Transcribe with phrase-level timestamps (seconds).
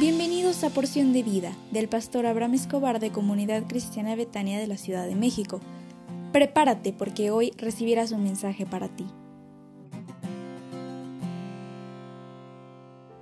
[0.00, 4.78] Bienvenidos a Porción de Vida del pastor Abraham Escobar de Comunidad Cristiana Betania de la
[4.78, 5.60] Ciudad de México.
[6.32, 9.04] Prepárate porque hoy recibirás un mensaje para ti.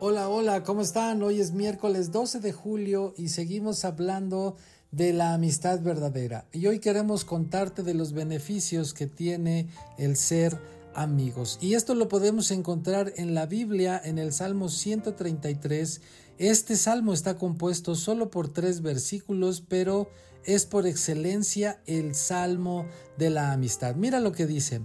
[0.00, 1.22] Hola, hola, ¿cómo están?
[1.22, 4.56] Hoy es miércoles 12 de julio y seguimos hablando
[4.90, 6.46] de la amistad verdadera.
[6.50, 10.58] Y hoy queremos contarte de los beneficios que tiene el ser
[10.94, 11.58] amigos.
[11.60, 16.00] Y esto lo podemos encontrar en la Biblia en el Salmo 133
[16.38, 20.08] este salmo está compuesto solo por tres versículos, pero
[20.44, 23.94] es por excelencia el salmo de la amistad.
[23.94, 24.82] Mira lo que dice.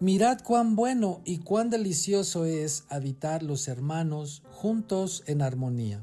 [0.00, 6.02] Mirad cuán bueno y cuán delicioso es habitar los hermanos juntos en armonía.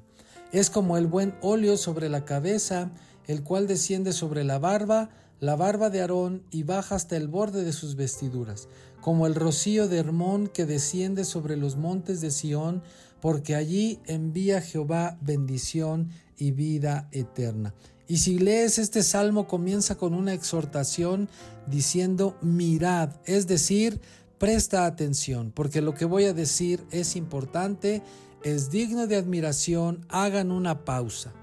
[0.52, 2.92] Es como el buen óleo sobre la cabeza,
[3.26, 7.64] el cual desciende sobre la barba, la barba de Aarón y baja hasta el borde
[7.64, 8.70] de sus vestiduras,
[9.02, 12.84] como el rocío de Hermón que desciende sobre los montes de Sión,
[13.22, 17.74] porque allí envía Jehová bendición y vida eterna.
[18.08, 21.28] Y si lees este salmo comienza con una exhortación
[21.66, 24.00] diciendo mirad, es decir,
[24.38, 28.02] presta atención, porque lo que voy a decir es importante,
[28.44, 31.34] es digno de admiración, hagan una pausa.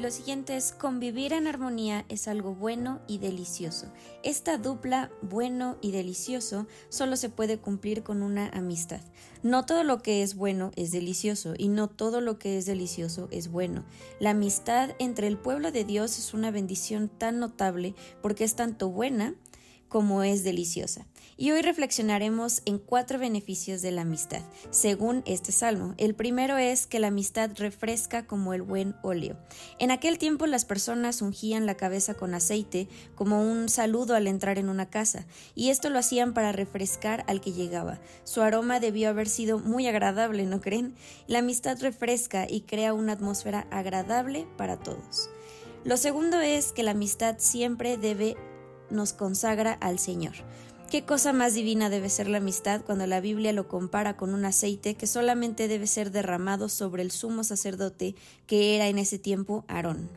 [0.00, 3.92] Lo siguiente es convivir en armonía es algo bueno y delicioso.
[4.22, 9.02] Esta dupla bueno y delicioso solo se puede cumplir con una amistad.
[9.42, 13.28] No todo lo que es bueno es delicioso y no todo lo que es delicioso
[13.30, 13.84] es bueno.
[14.20, 18.88] La amistad entre el pueblo de Dios es una bendición tan notable porque es tanto
[18.88, 19.34] buena
[19.90, 21.06] como es deliciosa.
[21.36, 25.94] Y hoy reflexionaremos en cuatro beneficios de la amistad, según este salmo.
[25.98, 29.36] El primero es que la amistad refresca como el buen óleo.
[29.78, 34.58] En aquel tiempo las personas ungían la cabeza con aceite como un saludo al entrar
[34.58, 38.00] en una casa, y esto lo hacían para refrescar al que llegaba.
[38.24, 40.94] Su aroma debió haber sido muy agradable, ¿no creen?
[41.26, 45.30] La amistad refresca y crea una atmósfera agradable para todos.
[45.82, 48.36] Lo segundo es que la amistad siempre debe
[48.90, 50.34] nos consagra al Señor.
[50.90, 54.44] ¿Qué cosa más divina debe ser la amistad cuando la Biblia lo compara con un
[54.44, 59.64] aceite que solamente debe ser derramado sobre el sumo sacerdote que era en ese tiempo
[59.68, 60.08] Aarón?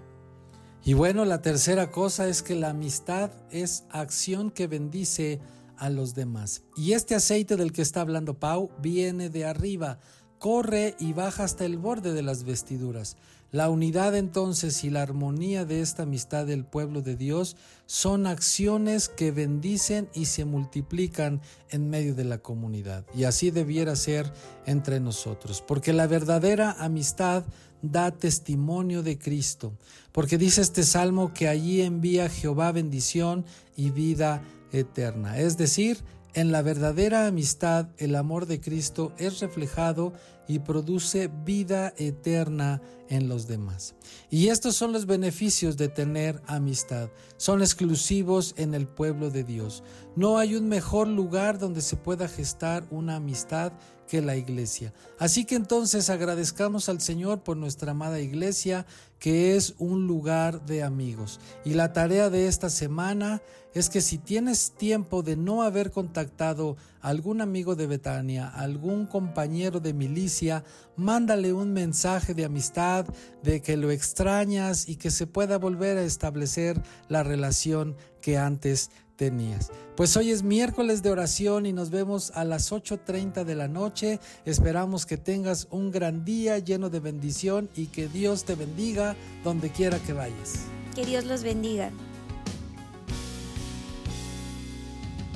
[0.84, 5.40] Y bueno, la tercera cosa es que la amistad es acción que bendice
[5.78, 6.64] a los demás.
[6.76, 10.00] Y este aceite del que está hablando Pau viene de arriba,
[10.44, 13.16] corre y baja hasta el borde de las vestiduras.
[13.54, 17.56] La unidad entonces y la armonía de esta amistad del pueblo de Dios
[17.86, 21.40] son acciones que bendicen y se multiplican
[21.70, 23.06] en medio de la comunidad.
[23.16, 24.34] Y así debiera ser
[24.66, 27.46] entre nosotros, porque la verdadera amistad
[27.82, 29.72] da testimonio de Cristo,
[30.12, 33.46] porque dice este salmo que allí envía Jehová bendición
[33.78, 34.42] y vida
[34.74, 35.40] eterna.
[35.40, 36.00] Es decir,
[36.34, 40.14] en la verdadera amistad el amor de Cristo es reflejado
[40.48, 43.96] y produce vida eterna en los demás.
[44.30, 47.10] Y estos son los beneficios de tener amistad.
[47.38, 49.84] Son exclusivos en el pueblo de Dios.
[50.16, 53.74] No hay un mejor lugar donde se pueda gestar una amistad
[54.08, 54.94] que la iglesia.
[55.18, 58.86] Así que entonces agradezcamos al Señor por nuestra amada iglesia,
[59.18, 61.40] que es un lugar de amigos.
[61.66, 63.42] Y la tarea de esta semana
[63.74, 69.08] es que si tienes tiempo de no haber contactado a algún amigo de Betania, algún
[69.08, 70.64] compañero de milicia,
[70.96, 73.08] mándale un mensaje de amistad,
[73.42, 78.92] de que lo extrañas y que se pueda volver a establecer la relación que antes
[79.16, 79.72] tenías.
[79.96, 84.20] Pues hoy es miércoles de oración y nos vemos a las 8.30 de la noche.
[84.46, 89.70] Esperamos que tengas un gran día lleno de bendición y que Dios te bendiga donde
[89.70, 90.66] quiera que vayas.
[90.96, 91.92] Que Dios los bendiga.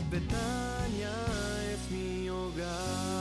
[0.10, 1.12] Betania
[1.74, 3.17] es mi hogar.